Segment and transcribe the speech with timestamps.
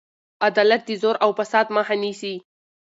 [0.47, 2.35] عدالت د زور او فساد مخه نیسي.